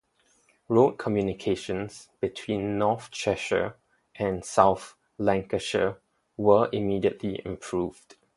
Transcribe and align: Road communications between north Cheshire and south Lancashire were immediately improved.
Road 0.67 0.97
communications 0.97 2.09
between 2.19 2.79
north 2.79 3.11
Cheshire 3.11 3.77
and 4.15 4.43
south 4.43 4.95
Lancashire 5.19 6.01
were 6.37 6.69
immediately 6.73 7.39
improved. 7.45 8.15